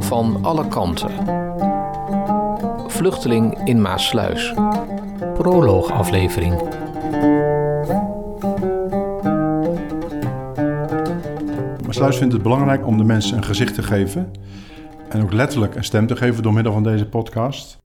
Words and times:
Van 0.00 0.38
alle 0.42 0.68
kanten. 0.68 1.10
Vluchteling 2.86 3.58
in 3.64 3.80
Maasluis. 3.80 4.54
Proloogaflevering. 5.34 6.62
Maasluis 11.86 12.16
vindt 12.16 12.32
het 12.32 12.42
belangrijk 12.42 12.86
om 12.86 12.98
de 12.98 13.04
mensen 13.04 13.36
een 13.36 13.44
gezicht 13.44 13.74
te 13.74 13.82
geven. 13.82 14.30
En 15.08 15.22
ook 15.22 15.32
letterlijk 15.32 15.74
een 15.74 15.84
stem 15.84 16.06
te 16.06 16.16
geven 16.16 16.42
door 16.42 16.52
middel 16.52 16.72
van 16.72 16.82
deze 16.82 17.08
podcast. 17.08 17.78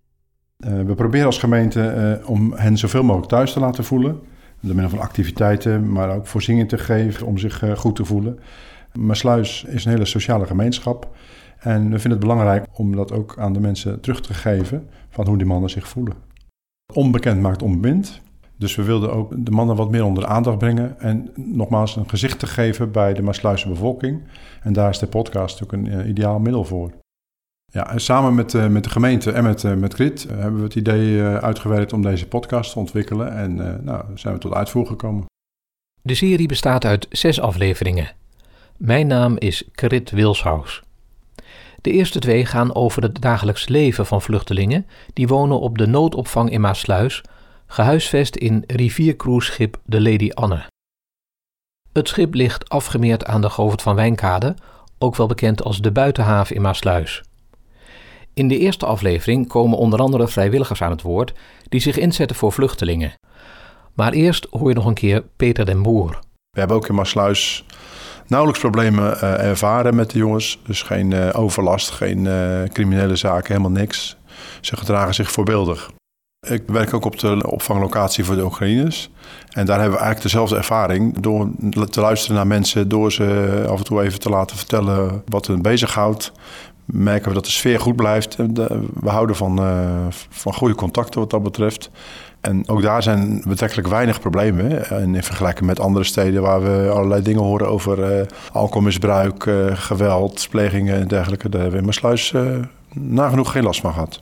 Uh, 0.57 0.81
we 0.81 0.93
proberen 0.95 1.25
als 1.25 1.37
gemeente 1.37 2.19
uh, 2.21 2.29
om 2.29 2.53
hen 2.53 2.77
zoveel 2.77 3.03
mogelijk 3.03 3.29
thuis 3.29 3.53
te 3.53 3.59
laten 3.59 3.83
voelen. 3.83 4.21
Door 4.63 4.75
middel 4.75 4.97
van 4.97 5.07
activiteiten, 5.07 5.91
maar 5.91 6.15
ook 6.15 6.27
voorzieningen 6.27 6.67
te 6.67 6.77
geven 6.77 7.27
om 7.27 7.37
zich 7.37 7.63
uh, 7.63 7.75
goed 7.75 7.95
te 7.95 8.05
voelen. 8.05 8.39
Maasluis 8.93 9.63
is 9.63 9.85
een 9.85 9.91
hele 9.91 10.05
sociale 10.05 10.45
gemeenschap. 10.45 11.15
En 11.59 11.81
we 11.83 11.99
vinden 11.99 12.11
het 12.11 12.19
belangrijk 12.19 12.65
om 12.73 12.95
dat 12.95 13.11
ook 13.11 13.35
aan 13.37 13.53
de 13.53 13.59
mensen 13.59 13.99
terug 13.99 14.21
te 14.21 14.33
geven 14.33 14.87
van 15.09 15.27
hoe 15.27 15.37
die 15.37 15.45
mannen 15.45 15.69
zich 15.69 15.87
voelen. 15.87 16.13
Onbekend 16.93 17.41
maakt 17.41 17.61
onbemind. 17.61 18.21
Dus 18.57 18.75
we 18.75 18.83
wilden 18.83 19.13
ook 19.13 19.45
de 19.45 19.51
mannen 19.51 19.75
wat 19.75 19.91
meer 19.91 20.03
onder 20.03 20.23
de 20.23 20.29
aandacht 20.29 20.57
brengen. 20.57 20.99
En 20.99 21.29
nogmaals 21.35 21.95
een 21.95 22.09
gezicht 22.09 22.39
te 22.39 22.47
geven 22.47 22.91
bij 22.91 23.13
de 23.13 23.21
Maasluise 23.21 23.67
bevolking. 23.69 24.21
En 24.61 24.73
daar 24.73 24.89
is 24.89 24.99
de 24.99 25.07
podcast 25.07 25.59
natuurlijk 25.59 25.93
een 25.93 26.09
ideaal 26.09 26.39
middel 26.39 26.63
voor. 26.63 26.91
Ja, 27.73 27.91
en 27.91 28.01
samen 28.01 28.35
met, 28.35 28.53
uh, 28.53 28.67
met 28.67 28.83
de 28.83 28.89
gemeente 28.89 29.31
en 29.31 29.43
met, 29.43 29.63
uh, 29.63 29.73
met 29.73 29.93
Grit 29.93 30.25
uh, 30.25 30.31
hebben 30.31 30.57
we 30.57 30.63
het 30.63 30.75
idee 30.75 31.21
uitgewerkt 31.21 31.93
om 31.93 32.01
deze 32.01 32.27
podcast 32.27 32.71
te 32.71 32.79
ontwikkelen. 32.79 33.35
En 33.35 33.83
nou, 33.83 34.05
zijn 34.15 34.33
we 34.33 34.39
tot 34.39 34.53
uitvoer 34.53 34.85
gekomen. 34.85 35.25
De 36.01 36.15
serie 36.15 36.47
bestaat 36.47 36.85
uit 36.85 37.07
zes 37.09 37.39
afleveringen. 37.39 38.11
Mijn 38.77 39.07
naam 39.07 39.37
is 39.37 39.63
Grit 39.71 40.11
Wilshaus. 40.11 40.81
De 41.81 41.91
eerste 41.91 42.19
twee 42.19 42.45
gaan 42.45 42.75
over 42.75 43.01
het 43.01 43.21
dagelijks 43.21 43.67
leven 43.67 44.05
van 44.05 44.21
vluchtelingen 44.21 44.85
die 45.13 45.27
wonen 45.27 45.59
op 45.59 45.77
de 45.77 45.87
noodopvang 45.87 46.51
in 46.51 46.61
Maasluis, 46.61 47.23
gehuisvest 47.67 48.35
in 48.35 48.63
riviercruiseschip 48.67 49.79
de 49.85 50.01
Lady 50.01 50.29
Anne. 50.31 50.65
Het 51.93 52.07
schip 52.07 52.33
ligt 52.33 52.69
afgemeerd 52.69 53.25
aan 53.25 53.41
de 53.41 53.49
Govert 53.49 53.81
van 53.81 53.95
Wijnkade, 53.95 54.55
ook 54.97 55.15
wel 55.15 55.27
bekend 55.27 55.63
als 55.63 55.81
de 55.81 55.91
buitenhaven 55.91 56.55
in 56.55 56.61
Maasluis. 56.61 57.23
In 58.33 58.47
de 58.47 58.57
eerste 58.57 58.85
aflevering 58.85 59.47
komen 59.47 59.77
onder 59.77 59.99
andere 59.99 60.27
vrijwilligers 60.27 60.81
aan 60.81 60.91
het 60.91 61.01
woord 61.01 61.33
die 61.69 61.79
zich 61.79 61.97
inzetten 61.97 62.35
voor 62.35 62.51
vluchtelingen. 62.51 63.13
Maar 63.93 64.11
eerst 64.11 64.47
hoor 64.49 64.69
je 64.69 64.75
nog 64.75 64.85
een 64.85 64.93
keer 64.93 65.23
Peter 65.35 65.65
den 65.65 65.81
Boer. 65.81 66.19
We 66.49 66.59
hebben 66.59 66.77
ook 66.77 66.87
in 66.87 66.95
Maasluis 66.95 67.65
nauwelijks 68.27 68.63
problemen 68.63 69.13
uh, 69.13 69.45
ervaren 69.49 69.95
met 69.95 70.09
de 70.09 70.17
jongens. 70.17 70.59
Dus 70.65 70.81
geen 70.81 71.11
uh, 71.11 71.29
overlast, 71.33 71.89
geen 71.89 72.25
uh, 72.25 72.63
criminele 72.63 73.15
zaken, 73.15 73.47
helemaal 73.47 73.79
niks. 73.81 74.17
Ze 74.61 74.77
gedragen 74.77 75.13
zich 75.13 75.31
voorbeeldig. 75.31 75.91
Ik 76.47 76.63
werk 76.67 76.93
ook 76.93 77.05
op 77.05 77.19
de 77.19 77.51
opvanglocatie 77.51 78.23
voor 78.23 78.35
de 78.35 78.43
Oekraïners. 78.43 79.09
En 79.49 79.65
daar 79.65 79.79
hebben 79.79 79.97
we 79.97 80.03
eigenlijk 80.03 80.33
dezelfde 80.33 80.55
ervaring. 80.55 81.19
Door 81.19 81.49
te 81.89 82.01
luisteren 82.01 82.35
naar 82.35 82.47
mensen, 82.47 82.89
door 82.89 83.11
ze 83.11 83.65
af 83.69 83.77
en 83.77 83.83
toe 83.83 84.01
even 84.01 84.19
te 84.19 84.29
laten 84.29 84.57
vertellen 84.57 85.23
wat 85.25 85.47
hen 85.47 85.61
bezighoudt 85.61 86.31
merken 86.85 87.27
we 87.27 87.33
dat 87.33 87.45
de 87.45 87.51
sfeer 87.51 87.79
goed 87.79 87.95
blijft. 87.95 88.35
We 88.93 89.09
houden 89.09 89.35
van, 89.35 89.59
uh, 89.59 90.05
van 90.29 90.53
goede 90.53 90.75
contacten 90.75 91.19
wat 91.19 91.29
dat 91.29 91.43
betreft. 91.43 91.89
En 92.41 92.69
ook 92.69 92.81
daar 92.81 93.03
zijn 93.03 93.43
betrekkelijk 93.47 93.87
weinig 93.87 94.19
problemen. 94.19 94.89
En 94.89 95.15
in 95.15 95.23
vergelijking 95.23 95.65
met 95.65 95.79
andere 95.79 96.05
steden 96.05 96.41
waar 96.41 96.63
we 96.63 96.89
allerlei 96.89 97.21
dingen 97.21 97.43
horen 97.43 97.67
over 97.67 98.17
uh, 98.19 98.25
alcoholmisbruik, 98.51 99.49
geweld, 99.73 100.47
plegingen 100.49 100.95
en 100.95 101.07
dergelijke. 101.07 101.49
Daar 101.49 101.61
hebben 101.61 101.79
we 101.79 101.85
in 101.85 101.91
Maasluis 101.91 102.33
nagenoeg 102.93 103.51
geen 103.51 103.63
last 103.63 103.81
van 103.81 103.93
gehad. 103.93 104.21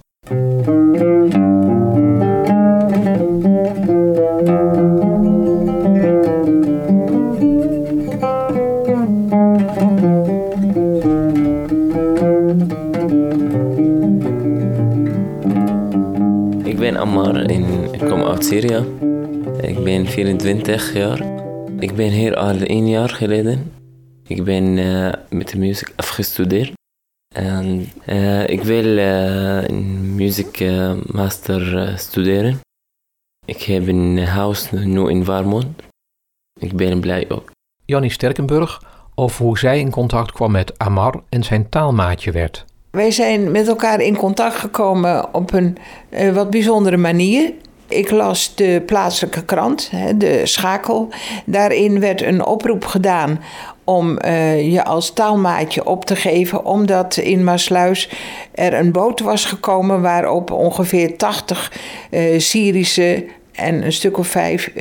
Ammar 17.01 17.35
en 17.35 17.93
ik 17.93 17.99
kom 17.99 18.23
uit 18.23 18.45
Syrië. 18.45 18.85
Ik 19.61 19.83
ben 19.83 20.05
24 20.05 20.93
jaar. 20.93 21.19
Ik 21.79 21.95
ben 21.95 22.09
hier 22.09 22.35
al 22.35 22.55
één 22.55 22.89
jaar 22.89 23.09
geleden. 23.09 23.73
Ik 24.27 24.43
ben 24.43 24.77
uh, 24.77 25.11
met 25.29 25.49
de 25.49 25.57
muziek 25.57 25.93
afgestudeerd. 25.95 26.73
En 27.35 27.85
uh, 28.05 28.47
ik 28.47 28.63
wil 28.63 28.97
een 28.97 30.15
muziek 30.15 30.63
master 31.11 31.93
studeren. 31.97 32.59
Ik 33.45 33.61
heb 33.61 33.87
een 33.87 34.17
huis 34.25 34.71
nu 34.71 35.09
in 35.09 35.25
Warmond. 35.25 35.81
Ik 36.59 36.75
ben 36.75 36.99
blij 36.99 37.29
ook. 37.29 37.51
Jannie 37.85 38.11
Sterkenburg 38.11 38.81
over 39.15 39.45
hoe 39.45 39.57
zij 39.57 39.79
in 39.79 39.91
contact 39.91 40.31
kwam 40.31 40.51
met 40.51 40.77
Amar 40.79 41.23
en 41.29 41.43
zijn 41.43 41.69
taalmaatje 41.69 42.31
werd. 42.31 42.65
Wij 42.91 43.11
zijn 43.11 43.51
met 43.51 43.67
elkaar 43.67 44.01
in 44.01 44.17
contact 44.17 44.55
gekomen 44.55 45.33
op 45.33 45.53
een 45.53 45.77
uh, 46.09 46.33
wat 46.33 46.49
bijzondere 46.49 46.97
manier. 46.97 47.53
Ik 47.87 48.11
las 48.11 48.55
de 48.55 48.83
plaatselijke 48.85 49.45
krant, 49.45 49.91
de 50.15 50.41
Schakel. 50.43 51.09
Daarin 51.45 51.99
werd 51.99 52.21
een 52.21 52.45
oproep 52.45 52.85
gedaan 52.85 53.39
om 53.83 54.17
uh, 54.25 54.71
je 54.71 54.83
als 54.83 55.13
taalmaatje 55.13 55.85
op 55.85 56.05
te 56.05 56.15
geven, 56.15 56.65
omdat 56.65 57.17
in 57.17 57.43
Maasluis 57.43 58.09
er 58.53 58.73
een 58.73 58.91
boot 58.91 59.19
was 59.19 59.45
gekomen 59.45 60.01
waarop 60.01 60.51
ongeveer 60.51 61.17
80 61.17 61.71
uh, 62.11 62.39
Syrische 62.39 63.25
en 63.51 63.85
een 63.85 63.93
stuk 63.93 64.17
of 64.17 64.27
vijf 64.27 64.71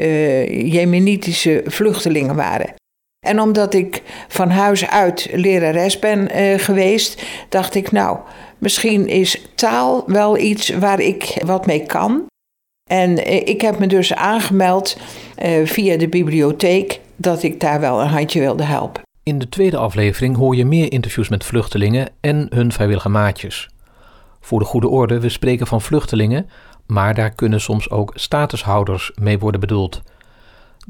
Jemenitische 0.48 1.62
vluchtelingen 1.66 2.36
waren. 2.36 2.79
En 3.26 3.40
omdat 3.40 3.74
ik 3.74 4.02
van 4.28 4.50
huis 4.50 4.86
uit 4.86 5.28
lerares 5.32 5.98
ben 5.98 6.28
uh, 6.36 6.58
geweest, 6.58 7.22
dacht 7.48 7.74
ik, 7.74 7.92
nou, 7.92 8.18
misschien 8.58 9.08
is 9.08 9.46
taal 9.54 10.02
wel 10.06 10.38
iets 10.38 10.68
waar 10.68 11.00
ik 11.00 11.42
wat 11.44 11.66
mee 11.66 11.86
kan. 11.86 12.26
En 12.90 13.10
uh, 13.10 13.34
ik 13.34 13.60
heb 13.60 13.78
me 13.78 13.86
dus 13.86 14.14
aangemeld 14.14 14.96
uh, 15.44 15.66
via 15.66 15.96
de 15.96 16.08
bibliotheek 16.08 17.00
dat 17.16 17.42
ik 17.42 17.60
daar 17.60 17.80
wel 17.80 18.00
een 18.00 18.08
handje 18.08 18.40
wilde 18.40 18.64
helpen. 18.64 19.02
In 19.22 19.38
de 19.38 19.48
tweede 19.48 19.76
aflevering 19.76 20.36
hoor 20.36 20.56
je 20.56 20.64
meer 20.64 20.92
interviews 20.92 21.28
met 21.28 21.44
vluchtelingen 21.44 22.08
en 22.20 22.46
hun 22.50 22.72
vrijwillige 22.72 23.08
maatjes. 23.08 23.68
Voor 24.40 24.58
de 24.58 24.64
goede 24.64 24.88
orde, 24.88 25.20
we 25.20 25.28
spreken 25.28 25.66
van 25.66 25.80
vluchtelingen, 25.80 26.50
maar 26.86 27.14
daar 27.14 27.30
kunnen 27.30 27.60
soms 27.60 27.90
ook 27.90 28.12
statushouders 28.14 29.12
mee 29.14 29.38
worden 29.38 29.60
bedoeld. 29.60 30.02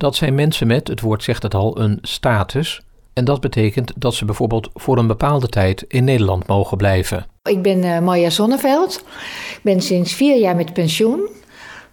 Dat 0.01 0.17
zijn 0.17 0.35
mensen 0.35 0.67
met, 0.67 0.89
het 0.89 1.01
woord 1.01 1.23
zegt 1.23 1.43
het 1.43 1.55
al, 1.55 1.81
een 1.81 1.99
status. 2.03 2.81
En 3.13 3.25
dat 3.25 3.41
betekent 3.41 3.93
dat 3.97 4.15
ze 4.15 4.25
bijvoorbeeld 4.25 4.71
voor 4.75 4.99
een 4.99 5.07
bepaalde 5.07 5.49
tijd 5.49 5.85
in 5.89 6.05
Nederland 6.05 6.47
mogen 6.47 6.77
blijven. 6.77 7.27
Ik 7.43 7.63
ben 7.63 7.85
uh, 7.85 7.99
Marja 7.99 8.31
Zonneveld. 8.31 9.05
Ik 9.51 9.61
ben 9.63 9.81
sinds 9.81 10.13
vier 10.13 10.39
jaar 10.39 10.57
met 10.57 10.73
pensioen. 10.73 11.29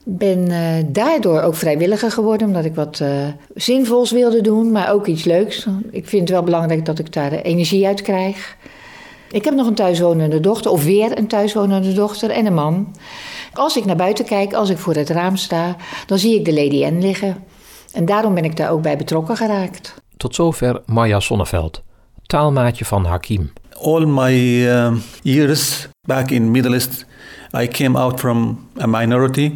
Ben 0.03 0.50
uh, 0.50 0.59
daardoor 0.88 1.41
ook 1.41 1.56
vrijwilliger 1.56 2.12
geworden, 2.12 2.47
omdat 2.47 2.66
ik 2.66 2.75
wat 2.75 3.00
uh, 3.00 3.09
zinvols 3.56 4.12
wilde 4.12 4.41
doen, 4.41 4.72
maar 4.72 4.91
ook 4.91 5.07
iets 5.07 5.23
leuks. 5.23 5.67
Ik 5.91 6.07
vind 6.07 6.22
het 6.22 6.31
wel 6.31 6.44
belangrijk 6.44 6.85
dat 6.85 7.00
ik 7.00 7.13
daar 7.13 7.31
energie 7.31 7.88
uit 7.88 8.01
krijg. 8.01 8.57
Ik 9.31 9.46
heb 9.46 9.53
nog 9.53 9.67
een 9.67 9.75
thuiswonende 9.75 10.40
dochter, 10.40 10.72
of 10.72 10.84
weer 10.84 11.17
een 11.17 11.28
thuiswonende 11.28 11.94
dochter 11.94 12.29
en 12.29 12.46
een 12.46 12.53
man. 12.53 12.96
Als 13.53 13.78
ik 13.78 13.85
naar 13.85 13.96
buiten 13.96 14.25
kijk, 14.25 14.53
als 14.53 14.69
ik 14.69 14.78
voor 14.78 14.96
het 14.96 15.09
raam 15.09 15.35
sta, 15.35 15.75
dan 16.06 16.17
zie 16.17 16.35
ik 16.35 16.46
de 16.46 16.53
Lady 16.53 16.85
N 16.85 17.00
liggen. 17.01 17.56
En 17.93 18.05
daarom 18.05 18.34
ben 18.34 18.43
ik 18.43 18.55
daar 18.55 18.72
ook 18.72 18.81
bij 18.81 18.97
betrokken 18.97 19.37
geraakt. 19.37 19.93
Tot 20.17 20.35
zover 20.35 20.81
Maya 20.85 21.19
Sonneveld, 21.19 21.84
taalmaatje 22.25 22.85
van 22.85 23.05
Hakim. 23.05 23.53
All 23.81 24.05
my 24.05 24.66
uh, 24.66 24.91
years 25.22 25.87
back 26.01 26.29
in 26.29 26.51
Middle 26.51 26.73
East, 26.73 27.05
I 27.59 27.67
came 27.67 27.99
out 27.99 28.19
from 28.19 28.67
a 28.81 28.85
minority. 28.85 29.53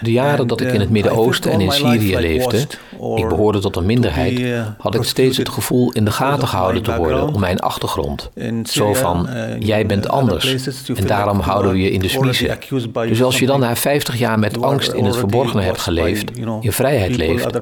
De 0.00 0.12
jaren 0.12 0.46
dat 0.46 0.60
ik 0.60 0.72
in 0.72 0.80
het 0.80 0.90
Midden-Oosten 0.90 1.52
en 1.52 1.60
in 1.60 1.72
Syrië 1.72 2.16
leefde, 2.16 2.66
ik 3.14 3.28
behoorde 3.28 3.58
tot 3.58 3.76
een 3.76 3.86
minderheid, 3.86 4.38
uh, 4.38 4.66
had 4.78 4.94
ik 4.94 5.02
steeds 5.02 5.36
het 5.36 5.48
gevoel 5.48 5.92
in 5.92 6.04
de 6.04 6.10
gaten 6.10 6.48
gehouden 6.48 6.82
te 6.82 6.96
worden 6.96 7.34
om 7.34 7.40
mijn 7.40 7.60
achtergrond. 7.60 8.30
Zo 8.64 8.94
van, 8.94 9.28
uh, 9.28 9.60
jij 9.60 9.86
bent 9.86 10.08
anders 10.08 10.68
en 10.94 11.06
daarom 11.06 11.40
houden 11.40 11.72
we 11.72 11.78
je 11.78 11.90
in 11.90 12.00
de 12.00 12.08
smiezen. 12.08 12.58
Dus 12.92 13.22
als 13.22 13.38
je 13.38 13.46
dan 13.46 13.60
na 13.60 13.76
50 13.76 14.18
jaar 14.18 14.38
met 14.38 14.62
angst 14.62 14.92
in 14.92 15.04
het 15.04 15.16
verborgene 15.16 15.62
hebt 15.62 15.80
geleefd, 15.80 16.30
in 16.60 16.72
vrijheid 16.72 17.16
leeft, 17.16 17.60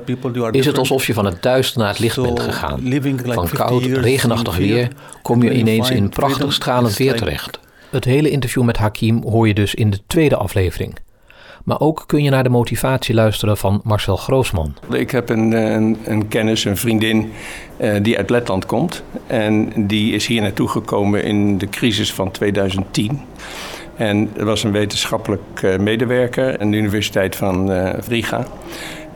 is 0.50 0.66
het 0.66 0.78
alsof 0.78 1.06
je 1.06 1.14
van 1.14 1.24
het 1.24 1.42
duister 1.42 1.80
naar 1.80 1.88
het 1.88 1.98
licht 1.98 2.22
bent 2.22 2.40
gegaan. 2.40 2.80
Van 3.24 3.48
koud, 3.48 3.82
regenachtig 3.84 4.56
weer 4.56 4.88
kom 5.22 5.42
je 5.42 5.52
ineens 5.52 5.90
in 5.90 6.08
prachtig 6.08 6.52
stralend 6.52 6.96
weer 6.96 7.16
terecht. 7.16 7.58
Het 7.90 8.04
hele 8.04 8.30
interview 8.30 8.62
met 8.62 8.76
Hakim 8.76 9.22
hoor 9.22 9.46
je 9.46 9.54
dus 9.54 9.74
in 9.74 9.90
de 9.90 10.00
tweede 10.06 10.36
aflevering. 10.36 10.98
Maar 11.64 11.81
ook 11.81 12.05
kun 12.06 12.23
je 12.23 12.31
naar 12.31 12.43
de 12.43 12.49
motivatie 12.49 13.14
luisteren 13.14 13.56
van 13.56 13.81
Marcel 13.85 14.17
Groosman. 14.17 14.75
Ik 14.91 15.11
heb 15.11 15.29
een, 15.29 15.53
een, 16.11 16.29
kennis, 16.29 16.64
een 16.64 16.76
vriendin 16.76 17.32
uh, 17.81 17.94
die 18.03 18.17
uit 18.19 18.31
Letland 18.31 18.67
komt. 18.67 19.03
En 19.26 19.73
die 19.87 20.14
is 20.14 20.26
hier 20.26 20.43
naartoe 20.43 20.69
gekomen 20.69 21.25
in 21.25 21.59
de 21.59 21.69
crisis 21.69 22.12
van 22.12 22.31
2010. 22.31 23.20
En 23.97 24.31
er 24.37 24.44
was 24.44 24.64
een 24.64 24.73
wetenschappelijk 24.73 25.62
uh, 25.64 25.79
medewerker 25.79 26.59
aan 26.59 26.70
de 26.70 26.76
Universiteit 26.76 27.37
van 27.37 27.70
uh, 27.70 27.93
Riga. 28.09 28.47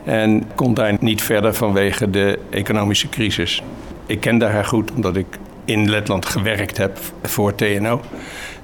En 0.03 0.43
kon 0.55 0.73
daar 0.73 0.95
niet 0.99 1.21
verder 1.21 1.53
vanwege 1.53 2.09
de 2.09 2.39
economische 2.49 3.09
crisis. 3.09 3.63
Ik 4.05 4.19
kende 4.19 4.45
haar 4.45 4.65
goed 4.65 4.91
omdat 4.91 5.15
ik 5.15 5.25
in 5.67 5.89
Letland 5.89 6.25
gewerkt 6.25 6.77
heb 6.77 6.97
voor 7.23 7.55
TNO. 7.55 8.01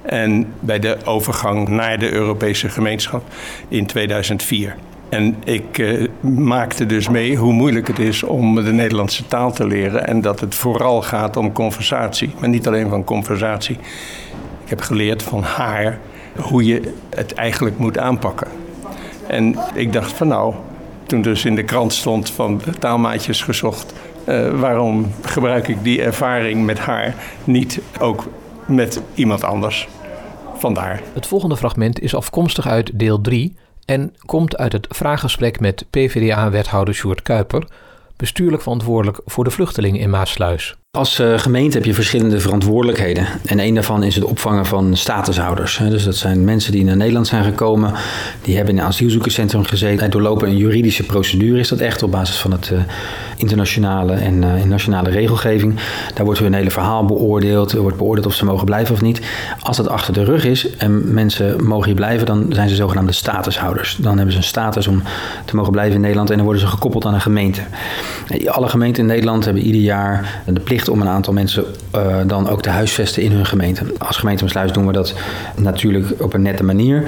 En 0.01 0.53
bij 0.59 0.79
de 0.79 0.97
overgang 1.05 1.67
naar 1.67 1.99
de 1.99 2.11
Europese 2.11 2.69
gemeenschap 2.69 3.23
in 3.67 3.85
2004. 3.85 4.75
En 5.09 5.35
ik 5.43 5.77
uh, 5.77 6.07
maakte 6.21 6.85
dus 6.85 7.09
mee 7.09 7.35
hoe 7.35 7.53
moeilijk 7.53 7.87
het 7.87 7.99
is 7.99 8.23
om 8.23 8.55
de 8.55 8.73
Nederlandse 8.73 9.27
taal 9.27 9.51
te 9.51 9.67
leren. 9.67 10.07
En 10.07 10.21
dat 10.21 10.39
het 10.39 10.55
vooral 10.55 11.01
gaat 11.01 11.37
om 11.37 11.51
conversatie. 11.51 12.31
Maar 12.39 12.49
niet 12.49 12.67
alleen 12.67 12.89
van 12.89 13.03
conversatie. 13.03 13.75
Ik 14.63 14.69
heb 14.69 14.81
geleerd 14.81 15.23
van 15.23 15.43
haar 15.43 15.99
hoe 16.39 16.65
je 16.65 16.93
het 17.09 17.33
eigenlijk 17.33 17.77
moet 17.77 17.97
aanpakken. 17.97 18.47
En 19.27 19.55
ik 19.73 19.93
dacht 19.93 20.11
van 20.11 20.27
nou, 20.27 20.53
toen 21.05 21.21
dus 21.21 21.45
in 21.45 21.55
de 21.55 21.63
krant 21.63 21.93
stond 21.93 22.29
van 22.29 22.61
taalmaatjes 22.79 23.41
gezocht. 23.41 23.93
Uh, 24.27 24.59
waarom 24.59 25.11
gebruik 25.21 25.67
ik 25.67 25.83
die 25.83 26.01
ervaring 26.01 26.65
met 26.65 26.79
haar 26.79 27.15
niet 27.43 27.81
ook 27.99 28.27
met 28.65 29.01
iemand 29.13 29.43
anders? 29.43 29.87
Vandaar. 30.55 31.01
Het 31.13 31.27
volgende 31.27 31.57
fragment 31.57 31.99
is 31.99 32.15
afkomstig 32.15 32.67
uit 32.67 32.99
deel 32.99 33.21
3 33.21 33.55
en 33.85 34.15
komt 34.25 34.57
uit 34.57 34.73
het 34.73 34.87
vraaggesprek 34.89 35.59
met 35.59 35.85
PvdA-wethouder 35.89 36.93
Sjoerd 36.93 37.21
Kuiper, 37.21 37.67
bestuurlijk 38.17 38.61
verantwoordelijk 38.61 39.19
voor 39.25 39.43
de 39.43 39.51
vluchtelingen 39.51 39.99
in 39.99 40.09
Maasluis. 40.09 40.75
Als 40.97 41.19
uh, 41.19 41.37
gemeente 41.37 41.77
heb 41.77 41.85
je 41.85 41.93
verschillende 41.93 42.39
verantwoordelijkheden. 42.39 43.27
En 43.45 43.59
een 43.59 43.73
daarvan 43.73 44.03
is 44.03 44.15
het 44.15 44.23
opvangen 44.23 44.65
van 44.65 44.97
statushouders. 44.97 45.81
Dus 45.89 46.03
dat 46.03 46.15
zijn 46.15 46.43
mensen 46.43 46.71
die 46.71 46.83
naar 46.83 46.97
Nederland 46.97 47.27
zijn 47.27 47.43
gekomen. 47.43 47.93
Die 48.41 48.55
hebben 48.55 48.73
in 48.73 48.79
een 48.79 48.87
asielzoekerscentrum 48.87 49.63
gezeten. 49.63 50.05
En 50.05 50.11
doorlopen 50.11 50.47
een 50.47 50.57
juridische 50.57 51.03
procedure 51.03 51.59
is 51.59 51.67
dat 51.67 51.79
echt 51.79 52.03
op 52.03 52.11
basis 52.11 52.37
van 52.37 52.51
het 52.51 52.69
uh, 52.73 52.79
internationale 53.37 54.13
en 54.13 54.41
uh, 54.41 54.63
nationale 54.63 55.09
regelgeving. 55.09 55.75
Daar 56.13 56.25
wordt 56.25 56.39
hun 56.39 56.53
hele 56.53 56.71
verhaal 56.71 57.05
beoordeeld. 57.05 57.71
Er 57.71 57.81
wordt 57.81 57.97
beoordeeld 57.97 58.25
of 58.25 58.33
ze 58.33 58.45
mogen 58.45 58.65
blijven 58.65 58.93
of 58.93 59.01
niet. 59.01 59.21
Als 59.59 59.77
dat 59.77 59.87
achter 59.87 60.13
de 60.13 60.23
rug 60.23 60.45
is 60.45 60.75
en 60.75 61.13
mensen 61.13 61.65
mogen 61.65 61.85
hier 61.85 61.95
blijven, 61.95 62.25
dan 62.25 62.45
zijn 62.49 62.69
ze 62.69 62.75
zogenaamde 62.75 63.11
statushouders. 63.11 63.97
Dan 63.99 64.15
hebben 64.15 64.31
ze 64.31 64.37
een 64.37 64.43
status 64.43 64.87
om 64.87 65.03
te 65.45 65.55
mogen 65.55 65.71
blijven 65.71 65.95
in 65.95 66.01
Nederland 66.01 66.29
en 66.29 66.35
dan 66.35 66.45
worden 66.45 66.63
ze 66.63 66.69
gekoppeld 66.69 67.05
aan 67.05 67.13
een 67.13 67.21
gemeente. 67.21 67.61
Alle 68.45 68.69
gemeenten 68.69 69.01
in 69.01 69.09
Nederland 69.09 69.45
hebben 69.45 69.63
ieder 69.63 69.81
jaar 69.81 70.41
de 70.45 70.59
plicht 70.59 70.81
om 70.89 71.01
een 71.01 71.07
aantal 71.07 71.33
mensen 71.33 71.65
uh, 71.95 72.17
dan 72.25 72.49
ook 72.49 72.61
te 72.61 72.69
huisvesten 72.69 73.23
in 73.23 73.31
hun 73.31 73.45
gemeente. 73.45 73.85
Als 73.97 74.17
gemeente 74.17 74.47
Sluis 74.47 74.71
doen 74.71 74.87
we 74.87 74.93
dat 74.93 75.13
natuurlijk 75.55 76.23
op 76.23 76.33
een 76.33 76.41
nette 76.41 76.63
manier. 76.63 77.03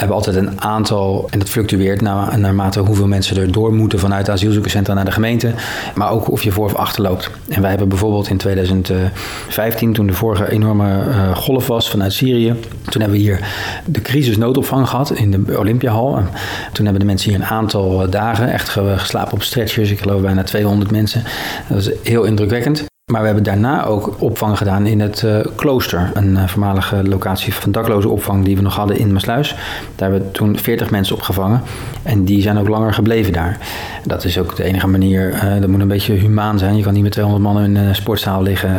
We 0.00 0.06
hebben 0.06 0.26
altijd 0.26 0.36
een 0.36 0.60
aantal, 0.60 1.28
en 1.30 1.38
dat 1.38 1.48
fluctueert 1.48 2.00
naar, 2.00 2.38
naarmate 2.38 2.80
hoeveel 2.80 3.06
mensen 3.06 3.36
er 3.36 3.52
door 3.52 3.74
moeten 3.74 3.98
vanuit 3.98 4.26
de 4.26 4.32
asielzoekerscentra 4.32 4.94
naar 4.94 5.04
de 5.04 5.10
gemeente, 5.10 5.52
maar 5.94 6.10
ook 6.10 6.30
of 6.30 6.42
je 6.42 6.52
voor 6.52 6.64
of 6.64 6.74
achter 6.74 7.02
loopt. 7.02 7.30
En 7.48 7.60
wij 7.60 7.70
hebben 7.70 7.88
bijvoorbeeld 7.88 8.28
in 8.28 8.36
2015, 8.36 9.92
toen 9.92 10.06
de 10.06 10.12
vorige 10.12 10.50
enorme 10.50 11.04
uh, 11.04 11.36
golf 11.36 11.66
was 11.66 11.90
vanuit 11.90 12.12
Syrië, 12.12 12.54
toen 12.88 13.00
hebben 13.00 13.18
we 13.18 13.24
hier 13.24 13.40
de 13.84 14.02
crisisnoodopvang 14.02 14.88
gehad 14.88 15.10
in 15.10 15.30
de 15.30 15.58
Olympiahal. 15.58 16.16
En 16.16 16.28
toen 16.72 16.84
hebben 16.84 17.02
de 17.02 17.08
mensen 17.08 17.30
hier 17.30 17.40
een 17.40 17.46
aantal 17.46 18.10
dagen 18.10 18.52
echt 18.52 18.68
geslapen 18.68 19.32
op 19.32 19.42
stretchers, 19.42 19.90
ik 19.90 20.00
geloof 20.00 20.20
bijna 20.20 20.42
200 20.42 20.90
mensen. 20.90 21.24
Dat 21.68 21.78
is 21.78 21.90
heel 22.02 22.24
indrukwekkend. 22.24 22.89
Maar 23.10 23.20
we 23.20 23.26
hebben 23.26 23.44
daarna 23.44 23.84
ook 23.84 24.14
opvang 24.18 24.58
gedaan 24.58 24.86
in 24.86 25.00
het 25.00 25.22
uh, 25.22 25.38
klooster. 25.56 26.10
Een 26.14 26.30
uh, 26.30 26.48
voormalige 26.48 27.08
locatie 27.08 27.54
van 27.54 27.72
dakloze 27.72 28.08
opvang 28.08 28.44
die 28.44 28.56
we 28.56 28.62
nog 28.62 28.76
hadden 28.76 28.98
in 28.98 29.12
Maasluis. 29.12 29.48
Daar 29.96 30.10
hebben 30.10 30.28
we 30.28 30.30
toen 30.32 30.58
40 30.58 30.90
mensen 30.90 31.14
opgevangen. 31.14 31.62
En 32.02 32.24
die 32.24 32.42
zijn 32.42 32.58
ook 32.58 32.68
langer 32.68 32.94
gebleven 32.94 33.32
daar. 33.32 33.58
Dat 34.04 34.24
is 34.24 34.38
ook 34.38 34.56
de 34.56 34.64
enige 34.64 34.86
manier. 34.86 35.32
Uh, 35.32 35.60
dat 35.60 35.68
moet 35.68 35.80
een 35.80 35.88
beetje 35.88 36.14
humaan 36.14 36.58
zijn. 36.58 36.76
Je 36.76 36.82
kan 36.82 36.92
niet 36.92 37.02
met 37.02 37.12
200 37.12 37.46
mannen 37.46 37.64
in 37.64 37.76
een 37.76 37.94
sportzaal 37.94 38.42
liggen 38.42 38.78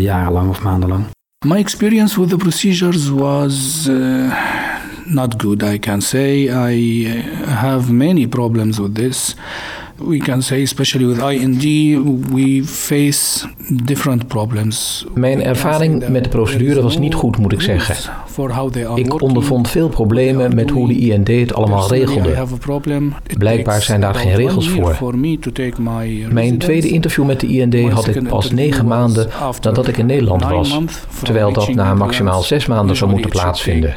jarenlang 0.00 0.48
of 0.48 0.62
maandenlang. 0.62 1.04
My 1.46 1.56
experience 1.56 2.20
with 2.20 2.28
the 2.28 2.36
procedures 2.36 3.10
was 3.10 3.88
not 5.04 5.34
good, 5.42 5.62
I 5.62 5.78
can 5.78 6.00
say. 6.00 6.48
I 6.48 7.06
have 7.46 7.92
many 7.92 8.26
problems 8.26 8.78
with 8.78 8.94
this. 8.94 9.36
We 9.96 10.18
can 10.18 10.42
say, 10.42 10.62
especially 10.62 11.06
with 11.06 11.18
IND, 11.18 11.62
we 12.32 12.62
face 12.64 13.46
different 13.84 14.28
problems. 14.28 15.06
Mijn 15.14 15.42
ervaring 15.42 16.08
met 16.08 16.24
de 16.24 16.30
procedure 16.30 16.82
was 16.82 16.98
niet 16.98 17.14
goed, 17.14 17.38
moet 17.38 17.52
ik 17.52 17.60
zeggen. 17.60 18.12
Ik 18.94 19.22
ondervond 19.22 19.68
veel 19.68 19.88
problemen 19.88 20.54
met 20.54 20.70
hoe 20.70 20.88
de 20.88 20.98
IND 20.98 21.28
het 21.28 21.54
allemaal 21.54 21.88
regelde. 21.88 22.46
Blijkbaar 23.38 23.82
zijn 23.82 24.00
daar 24.00 24.14
geen 24.14 24.34
regels 24.34 24.68
voor. 24.68 25.16
Mijn 26.30 26.58
tweede 26.58 26.88
interview 26.88 27.24
met 27.24 27.40
de 27.40 27.46
IND 27.46 27.92
had 27.92 28.06
ik 28.06 28.28
pas 28.28 28.50
negen 28.50 28.86
maanden 28.86 29.28
nadat 29.62 29.88
ik 29.88 29.96
in 29.96 30.06
Nederland 30.06 30.44
was, 30.44 30.80
terwijl 31.22 31.52
dat 31.52 31.74
na 31.74 31.94
maximaal 31.94 32.42
zes 32.42 32.66
maanden 32.66 32.96
zou 32.96 33.10
moeten 33.10 33.30
plaatsvinden. 33.30 33.94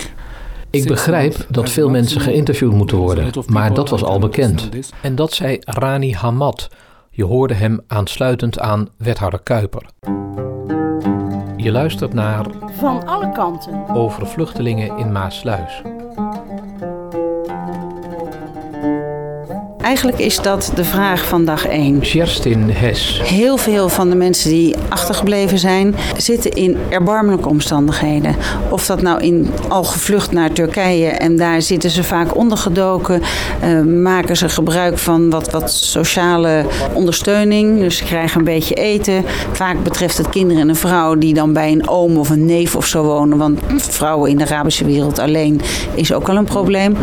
Ik 0.81 0.88
begrijp 0.88 1.45
dat 1.50 1.69
veel 1.69 1.89
mensen 1.89 2.21
geïnterviewd 2.21 2.74
moeten 2.74 2.97
worden, 2.97 3.31
maar 3.47 3.74
dat 3.74 3.89
was 3.89 4.03
al 4.03 4.19
bekend. 4.19 4.69
En 5.01 5.15
dat 5.15 5.33
zei 5.33 5.57
Rani 5.59 6.13
Hamad. 6.13 6.69
Je 7.09 7.24
hoorde 7.24 7.53
hem 7.53 7.81
aansluitend 7.88 8.59
aan 8.59 8.89
wethouder 8.97 9.39
Kuiper. 9.44 9.85
Je 11.56 11.71
luistert 11.71 12.13
naar 12.13 12.45
Van 12.79 13.07
alle 13.07 13.31
kanten 13.31 13.88
over 13.89 14.27
vluchtelingen 14.27 14.97
in 14.97 15.12
Maasluis. 15.12 15.81
Eigenlijk 19.88 20.19
is 20.19 20.42
dat 20.42 20.72
de 20.75 20.84
vraag 20.84 21.25
van 21.25 21.45
dag 21.45 21.66
1. 21.66 22.00
Kerstin 22.00 22.69
Hes. 22.72 23.22
Heel 23.24 23.57
veel 23.57 23.89
van 23.89 24.10
de 24.10 24.16
mensen 24.16 24.50
die 24.50 24.75
achtergebleven 24.89 25.60
zijn, 25.60 25.95
zitten 26.18 26.51
in 26.51 26.78
erbarmelijke 26.89 27.50
omstandigheden. 27.50 28.36
Of 28.69 28.86
dat 28.86 29.01
nou 29.01 29.22
in 29.22 29.50
al 29.68 29.84
gevlucht 29.84 30.31
naar 30.31 30.51
Turkije 30.51 31.07
en 31.07 31.36
daar 31.36 31.62
zitten 31.62 31.89
ze 31.89 32.04
vaak 32.04 32.36
ondergedoken, 32.36 33.22
uh, 33.63 33.81
maken 33.81 34.38
ze 34.38 34.50
gebruik 34.50 34.98
van 34.98 35.30
wat, 35.30 35.51
wat 35.51 35.72
sociale 35.72 36.66
ondersteuning. 36.94 37.79
Dus 37.79 37.98
ze 37.98 38.03
krijgen 38.03 38.39
een 38.39 38.46
beetje 38.46 38.75
eten. 38.75 39.24
Vaak 39.51 39.84
betreft 39.84 40.17
het 40.17 40.29
kinderen 40.29 40.62
en 40.62 40.70
een 40.70 40.75
vrouw 40.75 41.15
die 41.15 41.34
dan 41.34 41.53
bij 41.53 41.72
een 41.72 41.88
oom 41.88 42.17
of 42.17 42.29
een 42.29 42.46
neef 42.46 42.75
of 42.75 42.86
zo 42.86 43.03
wonen. 43.03 43.38
Want 43.38 43.60
vrouwen 43.77 44.29
in 44.29 44.38
de 44.38 44.44
Arabische 44.44 44.86
wereld 44.86 45.20
alleen 45.20 45.62
is 45.96 46.13
ook 46.13 46.29
al 46.29 46.36
een 46.36 46.46
probleem. 46.46 46.96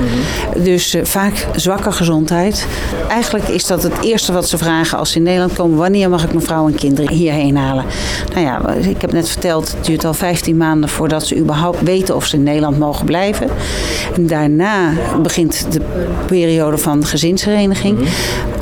Dus 0.57 0.95
uh, 0.95 1.05
vaak 1.05 1.47
zwakke 1.57 1.93
gezondheid. 1.93 2.67
Eigenlijk 3.09 3.49
is 3.49 3.67
dat 3.67 3.83
het 3.83 4.01
eerste 4.03 4.33
wat 4.33 4.49
ze 4.49 4.59
vragen 4.59 4.99
als 4.99 5.11
ze 5.11 5.17
in 5.17 5.23
Nederland 5.23 5.53
komen. 5.53 5.79
Wanneer 5.79 6.11
mag 6.11 6.25
ik 6.25 6.33
mijn 6.33 6.45
vrouw 6.45 6.67
en 6.67 6.75
kinderen 6.75 7.15
hierheen 7.15 7.57
halen? 7.57 7.85
Nou 8.35 8.47
ja, 8.47 8.69
ik 8.73 9.01
heb 9.01 9.13
net 9.13 9.29
verteld, 9.29 9.73
het 9.73 9.85
duurt 9.85 10.05
al 10.05 10.15
15 10.15 10.57
maanden 10.57 10.89
voordat 10.89 11.27
ze 11.27 11.37
überhaupt 11.37 11.83
weten 11.83 12.17
of 12.17 12.27
ze 12.27 12.37
in 12.37 12.43
Nederland 12.43 12.79
mogen 12.79 13.05
blijven. 13.05 13.49
En 14.15 14.27
daarna 14.27 14.93
begint 15.23 15.67
de 15.73 15.81
periode 16.27 16.79
van 16.79 17.07
gezinshereniging. 17.07 17.99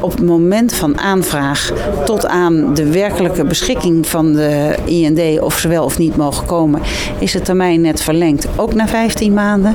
Op 0.03 0.11
het 0.11 0.23
moment 0.23 0.75
van 0.75 0.99
aanvraag 0.99 1.73
tot 2.05 2.27
aan 2.27 2.75
de 2.75 2.93
werkelijke 2.93 3.45
beschikking 3.45 4.07
van 4.07 4.33
de 4.33 4.75
IND 4.85 5.41
of 5.41 5.59
ze 5.59 5.69
wel 5.69 5.85
of 5.85 5.99
niet 5.99 6.17
mogen 6.17 6.47
komen, 6.47 6.81
is 7.19 7.33
de 7.33 7.41
termijn 7.41 7.81
net 7.81 8.03
verlengd. 8.03 8.47
Ook 8.57 8.75
na 8.75 8.89
15 8.89 9.33
maanden. 9.33 9.75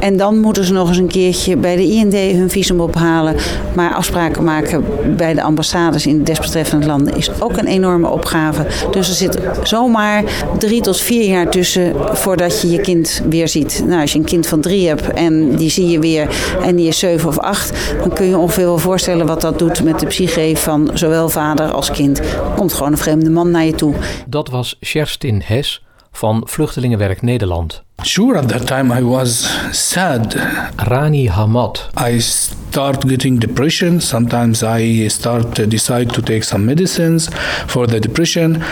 En 0.00 0.16
dan 0.16 0.40
moeten 0.40 0.64
ze 0.64 0.72
nog 0.72 0.88
eens 0.88 0.96
een 0.96 1.06
keertje 1.06 1.56
bij 1.56 1.76
de 1.76 1.82
IND 1.82 2.14
hun 2.14 2.50
visum 2.50 2.80
ophalen. 2.80 3.36
Maar 3.74 3.94
afspraken 3.94 4.44
maken 4.44 4.84
bij 5.16 5.34
de 5.34 5.42
ambassades 5.42 6.06
in 6.06 6.18
de 6.18 6.22
desbetreffende 6.22 6.86
landen 6.86 7.16
is 7.16 7.30
ook 7.40 7.56
een 7.56 7.66
enorme 7.66 8.08
opgave. 8.08 8.66
Dus 8.90 9.08
er 9.08 9.14
zit 9.14 9.38
zomaar 9.62 10.24
drie 10.58 10.80
tot 10.80 11.00
vier 11.00 11.24
jaar 11.24 11.50
tussen 11.50 11.94
voordat 12.12 12.60
je 12.60 12.70
je 12.70 12.80
kind 12.80 13.22
weer 13.28 13.48
ziet. 13.48 13.82
Nou, 13.86 14.00
als 14.00 14.12
je 14.12 14.18
een 14.18 14.24
kind 14.24 14.46
van 14.46 14.60
drie 14.60 14.88
hebt 14.88 15.12
en 15.12 15.56
die 15.56 15.70
zie 15.70 15.88
je 15.88 15.98
weer 15.98 16.28
en 16.62 16.76
die 16.76 16.88
is 16.88 16.98
zeven 16.98 17.28
of 17.28 17.38
acht, 17.38 17.72
dan 18.00 18.12
kun 18.12 18.26
je 18.26 18.38
ongeveer 18.38 18.64
wel 18.64 18.78
voorstellen 18.78 19.26
wat 19.26 19.40
dat 19.40 19.58
doet 19.58 19.61
met 19.82 20.00
de 20.00 20.06
psyche 20.06 20.52
van 20.56 20.90
zowel 20.94 21.28
vader 21.28 21.70
als 21.70 21.90
kind. 21.90 22.18
Er 22.18 22.52
komt 22.56 22.72
gewoon 22.72 22.92
een 22.92 22.98
vreemde 22.98 23.30
man 23.30 23.50
naar 23.50 23.64
je 23.64 23.74
toe. 23.74 23.94
Dat 24.26 24.48
was 24.48 24.76
Sherstin 24.84 25.42
Hes 25.44 25.84
van 26.12 26.42
Vluchtelingenwerk 26.46 27.22
Nederland. 27.22 27.82
Sure, 28.02 28.38
at 28.38 28.48
that 28.48 28.66
time 28.66 28.98
I 29.00 29.04
was 29.04 29.58
sad. 29.70 30.36
Rani 30.76 31.28
Hamad. 31.28 31.90
I 32.08 32.20
start 32.20 33.08
getting 33.08 33.40
depression. 33.40 34.00
Sometimes 34.00 34.62
I 34.62 35.08
start 35.08 35.54
to 35.54 35.66
decide 35.66 36.12
to 36.12 36.22
take 36.22 36.42
some 36.42 36.64
medicines 36.64 37.28
for 37.66 37.86
the 37.86 37.98
depression. 37.98 38.62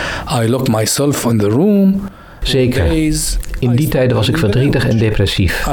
I 0.43 0.49
lock 0.49 0.69
myself 0.69 1.25
in 1.25 1.39
the 1.39 1.49
room. 1.49 2.09
Zeker. 2.43 2.87
In 3.61 3.77
die 3.77 3.89
tijden 3.89 4.17
was 4.17 4.29
ik 4.29 4.39
verdrietig 4.39 4.89
en 4.89 4.99
depressief. 4.99 5.69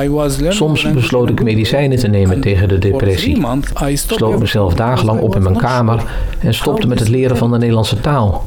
Soms 0.49 0.91
besloot 0.91 1.29
ik 1.29 1.43
medicijnen 1.43 1.97
te 1.97 2.07
nemen 2.07 2.41
tegen 2.41 2.67
de 2.67 2.77
depressie. 2.77 3.45
Sloot 3.93 4.39
mezelf 4.39 4.73
dagenlang 4.73 5.19
op 5.19 5.35
in 5.35 5.43
mijn 5.43 5.57
kamer 5.57 6.03
en 6.39 6.53
stopte 6.53 6.87
met 6.87 6.99
het 6.99 7.09
leren 7.09 7.37
van 7.37 7.51
de 7.51 7.57
Nederlandse 7.57 8.01
taal. 8.01 8.45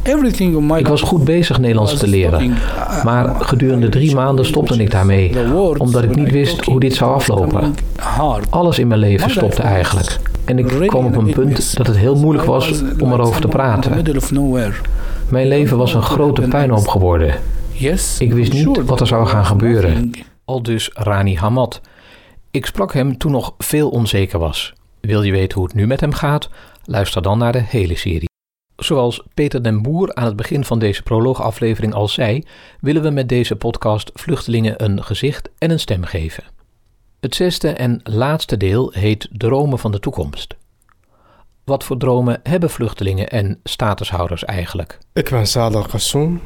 Ik 0.79 0.87
was 0.87 1.01
goed 1.01 1.25
bezig 1.25 1.59
Nederlands 1.59 1.97
te 1.97 2.09
leren, 2.09 2.55
maar 3.05 3.35
gedurende 3.39 3.89
drie 3.89 4.15
maanden 4.15 4.47
stopte 4.47 4.83
ik 4.83 4.91
daarmee, 4.91 5.33
omdat 5.79 6.03
ik 6.03 6.17
niet 6.17 6.31
wist 6.31 6.65
hoe 6.65 6.81
dit 6.81 6.95
zou 6.95 7.15
aflopen. 7.15 7.75
Alles 8.51 8.79
in 8.79 8.89
mijn 8.89 9.01
leven 9.01 9.31
stopte 9.31 9.63
eigenlijk. 9.63 10.19
En 10.45 10.59
ik 10.59 10.67
kwam 10.87 11.05
op 11.05 11.17
een 11.17 11.33
punt 11.33 11.77
dat 11.77 11.87
het 11.87 11.97
heel 11.97 12.17
moeilijk 12.17 12.47
was 12.47 12.83
om 12.99 13.13
erover 13.13 13.41
te 13.41 13.49
praten. 13.49 14.05
Mijn 15.29 15.49
leven 15.49 15.77
was 15.77 15.95
een 15.95 16.03
grote 16.03 16.41
puinhoop 16.41 16.89
geworden. 16.89 17.35
Ik 17.81 18.33
wist 18.33 18.53
niet 18.53 18.85
wat 18.85 19.01
er 19.01 19.07
zou 19.07 19.27
gaan 19.27 19.45
gebeuren. 19.45 20.11
Al 20.45 20.63
dus 20.63 20.91
Rani 20.93 21.37
Hamad. 21.37 21.81
Ik 22.51 22.67
sprak 22.67 22.93
hem 22.93 23.19
toen 23.19 23.33
nog 23.33 23.55
veel 23.59 23.91
onzeker 23.91 24.39
was. 24.39 24.73
Wil 25.01 25.23
je 25.23 25.33
weten 25.33 25.59
hoe 25.59 25.67
het 25.67 25.77
nu 25.77 25.87
met 25.87 26.01
hem 26.01 26.13
gaat? 26.13 26.49
Luister 26.85 27.23
dan 27.23 27.39
naar 27.39 27.53
de 27.53 27.63
hele 27.63 27.97
serie. 27.97 28.29
Zoals 28.77 29.23
Peter 29.35 29.63
den 29.63 29.83
Boer 29.83 30.15
aan 30.15 30.25
het 30.25 30.37
begin 30.37 30.65
van 30.65 30.79
deze 30.79 31.03
proloogaflevering 31.03 31.95
al 31.95 32.09
zei, 32.09 32.47
willen 32.81 33.03
we 33.03 33.11
met 33.11 33.29
deze 33.29 33.57
podcast 33.57 34.11
vluchtelingen 34.15 34.85
een 34.85 35.05
gezicht 35.05 35.49
en 35.59 35.71
een 35.71 35.81
stem 35.81 36.05
geven. 36.05 36.45
Het 37.21 37.35
zesde 37.35 37.69
en 37.69 38.01
laatste 38.03 38.57
deel 38.57 38.93
heet 38.95 39.29
Dromen 39.33 39.79
van 39.79 39.91
de 39.91 40.01
toekomst. 40.01 40.57
Wat 41.65 41.85
voor 41.85 41.97
dromen 41.97 42.41
hebben 42.43 42.71
vluchtelingen 42.71 43.29
en 43.29 43.61
statushouders 43.65 44.45
eigenlijk? 44.45 44.99
Ik 45.13 45.31
ben 45.31 45.47
Sadal 45.47 45.83
Kassoum. 45.83 46.41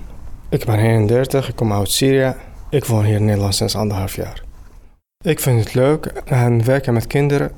Ik 0.54 0.64
ben 0.64 0.78
31, 0.78 1.48
ik 1.48 1.56
kom 1.56 1.72
uit 1.72 1.90
Syrië. 1.90 2.34
Ik 2.70 2.84
woon 2.84 3.04
hier 3.04 3.16
in 3.16 3.24
Nederland 3.24 3.54
sinds 3.54 3.76
anderhalf 3.76 4.14
jaar. 4.14 4.42
Ik 5.24 5.40
vind 5.40 5.60
het 5.60 5.74
leuk 5.74 6.06
en 6.24 6.64
werken 6.64 6.92
met 6.92 7.06
kinderen, 7.06 7.52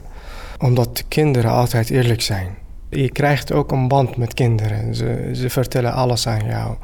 omdat 0.59 0.97
de 0.97 1.03
kinderen 1.09 1.51
altijd 1.51 1.91
eerlijk 1.91 2.21
zijn. 2.21 2.57
Je 2.91 3.11
krijgt 3.11 3.53
ook 3.53 3.73
een 3.73 3.89
band 3.89 4.17
met 4.17 4.35
kinderen. 4.35 4.95
Ze, 4.95 5.31
ze 5.33 5.51
vertellen 5.51 5.93
alles 5.93 6.27
aan 6.27 6.47
jou. 6.47 6.77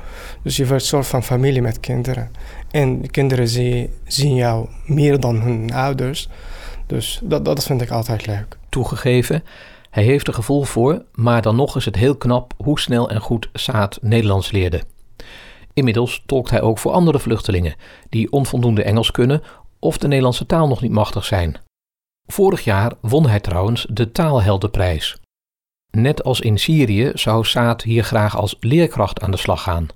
Dus 0.42 0.56
je 0.56 0.66
wordt 0.66 0.82
een 0.82 0.88
soort 0.88 1.06
van 1.06 1.22
familie 1.22 1.62
met 1.62 1.80
kinderen. 1.80 2.30
En 2.70 3.02
de 3.02 3.08
kinderen 3.08 3.48
zien, 3.48 3.90
zien 4.06 4.34
jou 4.34 4.68
meer 4.86 5.20
dan 5.20 5.40
hun 5.40 5.72
ouders. 5.74 6.28
Dus 6.86 7.20
dat, 7.22 7.44
dat 7.44 7.64
vind 7.64 7.82
ik 7.82 7.90
altijd 7.90 8.26
leuk. 8.26 8.58
Toegegeven, 8.68 9.44
hij 9.90 10.04
heeft 10.04 10.26
er 10.26 10.34
gevoel 10.34 10.62
voor, 10.62 11.04
maar 11.14 11.42
dan 11.42 11.56
nog 11.56 11.76
is 11.76 11.84
het 11.84 11.96
heel 11.96 12.16
knap 12.16 12.52
hoe 12.56 12.80
snel 12.80 13.10
en 13.10 13.20
goed 13.20 13.48
Saad 13.52 13.98
Nederlands 14.00 14.50
leerde. 14.50 14.82
Inmiddels 15.74 16.22
tolkt 16.26 16.50
hij 16.50 16.60
ook 16.60 16.78
voor 16.78 16.92
andere 16.92 17.18
vluchtelingen 17.18 17.74
die 18.08 18.32
onvoldoende 18.32 18.82
Engels 18.82 19.10
kunnen 19.10 19.42
of 19.78 19.98
de 19.98 20.06
Nederlandse 20.06 20.46
taal 20.46 20.68
nog 20.68 20.80
niet 20.80 20.90
machtig 20.90 21.24
zijn. 21.24 21.56
Vorig 22.26 22.64
jaar 22.64 22.92
won 23.00 23.26
hij 23.28 23.40
trouwens 23.40 23.86
de 23.90 24.12
Taalheldenprijs. 24.12 25.16
Net 25.90 26.24
als 26.24 26.40
in 26.40 26.58
Syrië 26.58 27.10
zou 27.14 27.44
Saad 27.44 27.82
hier 27.82 28.04
graag 28.04 28.36
als 28.36 28.56
leerkracht 28.60 29.20
aan 29.20 29.30
de 29.30 29.36
slag 29.36 29.62
gaan. 29.62 29.86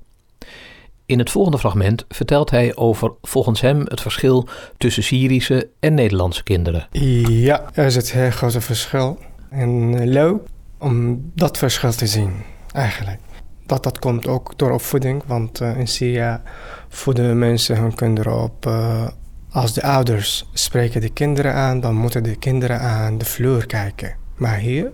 In 1.06 1.18
het 1.18 1.30
volgende 1.30 1.58
fragment 1.58 2.04
vertelt 2.08 2.50
hij 2.50 2.76
over 2.76 3.12
volgens 3.22 3.60
hem 3.60 3.80
het 3.84 4.00
verschil 4.00 4.48
tussen 4.76 5.02
Syrische 5.02 5.68
en 5.80 5.94
Nederlandse 5.94 6.42
kinderen. 6.42 6.88
Ja, 7.28 7.70
er 7.74 7.86
is 7.86 7.96
het 7.96 8.12
heel 8.12 8.30
grote 8.30 8.60
verschil. 8.60 9.18
En 9.50 9.94
eh, 9.98 10.06
leuk 10.06 10.40
om 10.78 11.22
dat 11.34 11.58
verschil 11.58 11.92
te 11.92 12.06
zien, 12.06 12.32
eigenlijk. 12.72 13.18
Dat, 13.66 13.82
dat 13.82 13.98
komt 13.98 14.26
ook 14.26 14.52
door 14.56 14.70
opvoeding, 14.70 15.22
want 15.26 15.60
uh, 15.60 15.78
in 15.78 15.88
Syrië 15.88 16.40
voeden 16.88 17.38
mensen 17.38 17.76
hun 17.76 17.94
kinderen 17.94 18.42
op. 18.42 18.66
Uh, 18.66 19.06
als 19.50 19.72
de 19.72 19.82
ouders 19.82 20.48
spreken 20.52 21.00
de 21.00 21.08
kinderen 21.08 21.54
aan, 21.54 21.80
dan 21.80 21.94
moeten 21.94 22.22
de 22.22 22.36
kinderen 22.36 22.80
aan 22.80 23.18
de 23.18 23.24
vloer 23.24 23.66
kijken. 23.66 24.16
Maar 24.36 24.56
hier 24.56 24.90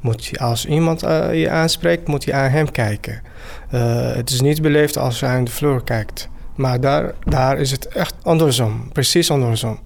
moet 0.00 0.24
je, 0.24 0.38
als 0.38 0.66
iemand 0.66 1.04
uh, 1.04 1.40
je 1.40 1.50
aanspreekt, 1.50 2.08
moet 2.08 2.24
je 2.24 2.32
aan 2.32 2.50
hem 2.50 2.70
kijken. 2.70 3.22
het 4.14 4.30
is 4.30 4.40
niet 4.40 4.62
beleefd 4.62 4.98
als 4.98 5.20
je 5.20 5.26
aan 5.26 5.44
de 5.44 5.50
vloer 5.50 5.84
kijkt. 5.84 6.28
Maar 6.54 6.80
daar, 6.80 7.14
daar 7.24 7.58
is 7.58 7.70
het 7.70 7.86
echt 7.86 8.14
andersom, 8.22 8.90
precies 8.92 9.30
andersom. 9.30 9.78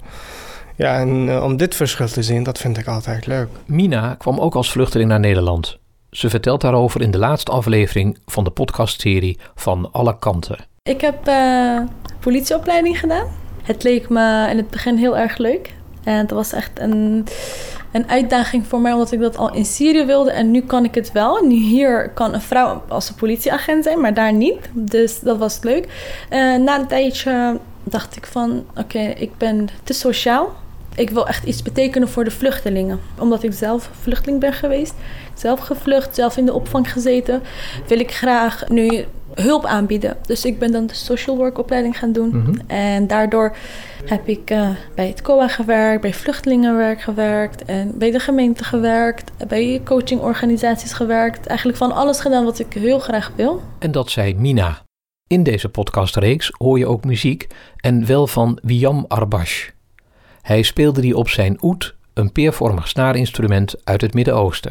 Ja, 0.77 0.99
en 0.99 1.41
om 1.43 1.57
dit 1.57 1.75
verschil 1.75 2.07
te 2.07 2.23
zien, 2.23 2.43
dat 2.43 2.59
vind 2.59 2.79
ik 2.79 2.87
altijd 2.87 3.27
leuk. 3.27 3.49
Mina 3.67 4.15
kwam 4.15 4.39
ook 4.41 4.55
als 4.55 4.71
vluchteling 4.71 5.09
naar 5.09 5.21
Nederland. 5.21 5.79
Ze 6.17 6.31
vertelt 6.31 6.61
daarover 6.61 7.01
in 7.01 7.11
de 7.11 7.19
laatste 7.19 7.51
aflevering 7.51 8.19
van 8.27 8.45
de 8.45 8.51
podcastserie 8.51 9.39
Van 9.55 9.89
Alle 9.93 10.19
Kanten. 10.19 10.59
Ik 10.83 11.01
heb 11.01 11.29
uh, 11.29 11.81
politieopleiding 12.21 12.99
gedaan. 12.99 13.27
Het 13.63 13.83
leek 13.83 14.09
me 14.09 14.47
in 14.51 14.57
het 14.57 14.71
begin 14.71 14.97
heel 14.97 15.17
erg 15.17 15.37
leuk. 15.39 15.75
En 16.05 16.17
het 16.17 16.31
was 16.31 16.53
echt 16.53 16.81
een, 16.81 17.27
een 17.93 18.09
uitdaging 18.09 18.67
voor 18.67 18.81
mij, 18.81 18.93
omdat 18.93 19.13
ik 19.13 19.21
dat 19.21 19.37
al 19.37 19.55
in 19.55 19.65
Syrië 19.65 20.05
wilde. 20.05 20.31
En 20.31 20.51
nu 20.51 20.61
kan 20.61 20.85
ik 20.85 20.95
het 20.95 21.13
wel. 21.13 21.45
Nu 21.45 21.55
hier 21.55 22.11
kan 22.11 22.35
een 22.35 22.41
vrouw 22.41 22.83
als 22.89 23.09
een 23.09 23.15
politieagent 23.15 23.85
zijn, 23.85 24.01
maar 24.01 24.15
daar 24.15 24.33
niet. 24.33 24.71
Dus 24.73 25.21
dat 25.21 25.39
was 25.39 25.59
leuk. 25.63 25.87
Uh, 26.31 26.57
na 26.57 26.79
een 26.79 26.87
tijdje 26.87 27.59
dacht 27.85 28.17
ik 28.17 28.27
van, 28.27 28.65
oké, 28.77 28.99
ik 28.99 29.37
ben 29.37 29.69
te 29.85 29.93
sociaal 29.93 30.55
ik 30.97 31.11
wil 31.11 31.27
echt 31.27 31.45
iets 31.45 31.63
betekenen 31.63 32.09
voor 32.09 32.25
de 32.25 32.31
vluchtelingen. 32.31 33.01
Omdat 33.19 33.43
ik 33.43 33.53
zelf 33.53 33.91
vluchteling 34.01 34.41
ben 34.41 34.53
geweest, 34.53 34.95
zelf 35.35 35.61
gevlucht, 35.61 36.15
zelf 36.15 36.37
in 36.37 36.47
de 36.47 36.53
opvang 36.53 36.93
gezeten, 36.93 37.43
wil 37.87 38.01
ik 38.01 38.13
graag 38.13 38.69
nu 38.69 39.05
hulp 39.35 39.65
aanbieden. 39.65 40.17
Dus 40.27 40.45
ik 40.45 40.59
ben 40.59 40.73
dan 40.73 40.87
de 40.87 40.95
social 40.95 41.37
work 41.37 41.59
opleiding 41.59 41.99
gaan 41.99 42.13
doen. 42.13 42.29
Mhm. 42.29 42.55
En 42.67 43.07
daardoor 43.07 43.57
heb 44.05 44.29
ik 44.29 44.51
uh, 44.51 44.71
bij 44.95 45.07
het 45.07 45.23
COA 45.23 45.49
gewerkt, 45.49 46.01
bij 46.01 46.15
vluchtelingenwerk 46.15 47.01
gewerkt 47.01 47.65
en 47.65 47.99
bij 47.99 48.11
de 48.11 48.19
gemeente 48.19 48.65
gewerkt, 48.65 49.33
bij 49.49 49.81
coachingorganisaties 49.85 50.93
gewerkt. 50.93 51.47
Eigenlijk 51.47 51.79
van 51.79 51.93
alles 51.93 52.21
gedaan 52.21 52.45
wat 52.45 52.59
ik 52.59 52.73
heel 52.73 52.99
graag 52.99 53.33
wil. 53.37 53.63
En 53.79 53.93
dat 53.93 54.11
zei 54.11 54.35
Mina. 54.35 54.85
In 55.29 55.43
deze 55.43 55.69
podcastreeks 55.69 56.51
hoor 56.59 56.79
je 56.79 56.87
ook 56.87 57.05
muziek 57.05 57.47
en 57.77 58.07
wel 58.07 58.27
van 58.27 58.59
Wiam 58.63 59.05
Arbash. 59.09 59.69
Hij 60.47 60.63
speelde 60.63 61.01
die 61.01 61.17
op 61.17 61.29
zijn 61.29 61.59
oet, 61.63 61.95
een 62.15 62.33
peervormig 62.33 62.89
snaarinstrument 62.89 63.75
uit 63.85 64.01
het 64.01 64.15
Midden-Oosten. 64.15 64.71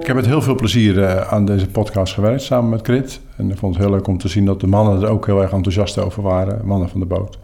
Ik 0.00 0.06
heb 0.06 0.16
met 0.16 0.26
heel 0.26 0.42
veel 0.42 0.54
plezier 0.54 0.96
uh, 0.96 1.32
aan 1.32 1.44
deze 1.44 1.68
podcast 1.68 2.14
gewerkt 2.14 2.42
samen 2.42 2.70
met 2.70 2.82
Krit. 2.82 3.20
En 3.36 3.50
ik 3.50 3.58
vond 3.58 3.74
het 3.74 3.84
heel 3.84 3.92
leuk 3.92 4.06
om 4.06 4.18
te 4.18 4.28
zien 4.28 4.44
dat 4.44 4.60
de 4.60 4.66
mannen 4.66 5.02
er 5.02 5.08
ook 5.08 5.26
heel 5.26 5.42
erg 5.42 5.52
enthousiast 5.52 5.98
over 5.98 6.22
waren, 6.22 6.66
mannen 6.66 6.88
van 6.88 7.00
de 7.00 7.06
boot. 7.06 7.38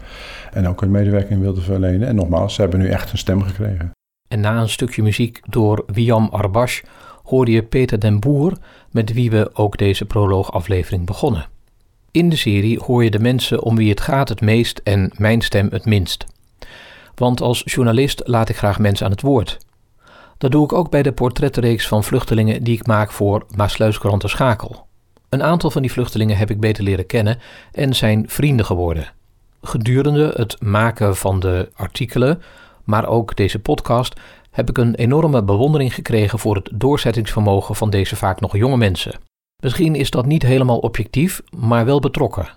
En 0.51 0.67
ook 0.67 0.81
een 0.81 0.91
medewerking 0.91 1.41
wilden 1.41 1.63
verlenen. 1.63 2.07
En 2.07 2.15
nogmaals, 2.15 2.53
ze 2.53 2.61
hebben 2.61 2.79
nu 2.79 2.89
echt 2.89 3.11
een 3.11 3.17
stem 3.17 3.41
gekregen. 3.41 3.91
En 4.27 4.39
na 4.39 4.61
een 4.61 4.69
stukje 4.69 5.03
muziek 5.03 5.39
door 5.49 5.83
Wiam 5.85 6.29
Arbash 6.31 6.81
hoorde 7.23 7.51
je 7.51 7.63
Peter 7.63 7.99
den 7.99 8.19
Boer, 8.19 8.53
met 8.91 9.13
wie 9.13 9.29
we 9.31 9.49
ook 9.53 9.77
deze 9.77 10.05
proloogaflevering 10.05 11.05
begonnen. 11.05 11.45
In 12.11 12.29
de 12.29 12.35
serie 12.35 12.79
hoor 12.79 13.03
je 13.03 13.11
de 13.11 13.19
mensen 13.19 13.63
om 13.63 13.75
wie 13.75 13.89
het 13.89 14.01
gaat 14.01 14.29
het 14.29 14.41
meest 14.41 14.81
en 14.83 15.11
mijn 15.17 15.41
stem 15.41 15.67
het 15.71 15.85
minst. 15.85 16.25
Want 17.15 17.41
als 17.41 17.61
journalist 17.65 18.21
laat 18.25 18.49
ik 18.49 18.57
graag 18.57 18.79
mensen 18.79 19.05
aan 19.05 19.11
het 19.11 19.21
woord. 19.21 19.57
Dat 20.37 20.51
doe 20.51 20.63
ik 20.63 20.73
ook 20.73 20.89
bij 20.89 21.03
de 21.03 21.11
portretreeks 21.11 21.87
van 21.87 22.03
vluchtelingen 22.03 22.63
die 22.63 22.75
ik 22.75 22.87
maak 22.87 23.11
voor 23.11 23.45
Maasluiskrant 23.55 24.23
Schakel. 24.25 24.87
Een 25.33 25.43
aantal 25.43 25.71
van 25.71 25.81
die 25.81 25.91
vluchtelingen 25.91 26.37
heb 26.37 26.49
ik 26.49 26.59
beter 26.59 26.83
leren 26.83 27.05
kennen 27.05 27.39
en 27.71 27.95
zijn 27.95 28.23
vrienden 28.27 28.65
geworden. 28.65 29.11
Gedurende 29.61 30.33
het 30.35 30.61
maken 30.61 31.15
van 31.15 31.39
de 31.39 31.69
artikelen, 31.75 32.41
maar 32.83 33.07
ook 33.07 33.35
deze 33.35 33.59
podcast, 33.59 34.19
heb 34.51 34.69
ik 34.69 34.77
een 34.77 34.95
enorme 34.95 35.43
bewondering 35.43 35.93
gekregen 35.93 36.39
voor 36.39 36.55
het 36.55 36.69
doorzettingsvermogen 36.73 37.75
van 37.75 37.89
deze 37.89 38.15
vaak 38.15 38.39
nog 38.39 38.57
jonge 38.57 38.77
mensen. 38.77 39.19
Misschien 39.63 39.95
is 39.95 40.09
dat 40.09 40.25
niet 40.25 40.43
helemaal 40.43 40.79
objectief, 40.79 41.41
maar 41.55 41.85
wel 41.85 41.99
betrokken. 41.99 42.49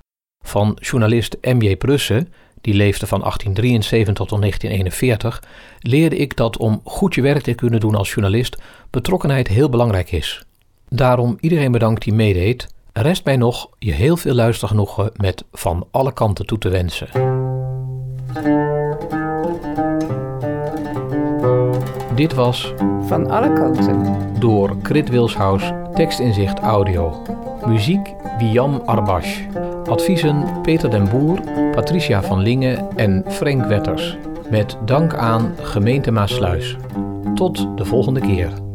Van 0.44 0.78
journalist 0.80 1.36
M.J. 1.40 1.76
Prussen, 1.76 2.32
die 2.60 2.74
leefde 2.74 3.06
van 3.06 3.20
1873 3.20 4.14
tot 4.14 4.40
1941, 4.40 5.42
leerde 5.80 6.16
ik 6.16 6.36
dat 6.36 6.56
om 6.56 6.80
goed 6.84 7.14
je 7.14 7.22
werk 7.22 7.42
te 7.42 7.54
kunnen 7.54 7.80
doen 7.80 7.94
als 7.94 8.12
journalist 8.12 8.56
betrokkenheid 8.90 9.48
heel 9.48 9.68
belangrijk 9.68 10.12
is. 10.12 10.46
Daarom 10.88 11.36
iedereen 11.40 11.72
bedankt 11.72 12.02
die 12.02 12.14
meedeed. 12.14 12.68
Rest 12.92 13.24
mij 13.24 13.36
nog 13.36 13.68
je 13.78 13.92
heel 13.92 14.16
veel 14.16 14.34
luistergenoegen 14.34 15.10
met 15.16 15.44
van 15.52 15.86
alle 15.90 16.12
kanten 16.12 16.46
toe 16.46 16.58
te 16.58 16.68
wensen. 16.68 17.08
Dit 22.14 22.34
was 22.34 22.74
Van 23.06 23.30
alle 23.30 23.52
kanten 23.52 24.16
door 24.38 24.76
Krit 24.82 25.08
Wilshuis 25.08 25.72
Tekstinzicht 25.94 26.58
audio. 26.58 27.22
Muziek 27.66 28.14
Wiam 28.38 28.82
Arbash. 28.84 29.40
Adviezen 29.84 30.60
Peter 30.62 30.90
den 30.90 31.08
Boer, 31.08 31.40
Patricia 31.72 32.22
van 32.22 32.38
Lingen 32.38 32.96
en 32.96 33.24
Frank 33.28 33.64
Wetters. 33.64 34.16
Met 34.50 34.76
dank 34.84 35.14
aan 35.14 35.54
Gemeente 35.60 36.10
Maasluis. 36.10 36.76
Tot 37.34 37.76
de 37.76 37.84
volgende 37.84 38.20
keer. 38.20 38.65